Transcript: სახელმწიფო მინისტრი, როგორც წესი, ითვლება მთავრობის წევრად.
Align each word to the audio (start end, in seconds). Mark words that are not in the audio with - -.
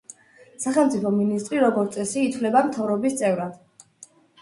სახელმწიფო 0.63 1.11
მინისტრი, 1.17 1.61
როგორც 1.65 1.99
წესი, 2.01 2.25
ითვლება 2.31 2.67
მთავრობის 2.73 3.23
წევრად. 3.25 3.65